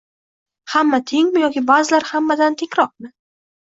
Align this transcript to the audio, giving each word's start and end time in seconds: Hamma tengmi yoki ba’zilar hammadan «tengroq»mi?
Hamma 0.75 1.01
tengmi 1.13 1.45
yoki 1.45 1.65
ba’zilar 1.71 2.11
hammadan 2.11 2.63
«tengroq»mi? 2.67 3.17